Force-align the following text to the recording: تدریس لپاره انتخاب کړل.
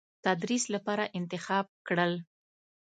تدریس 0.23 0.63
لپاره 0.75 1.03
انتخاب 1.19 1.65
کړل. 1.87 2.13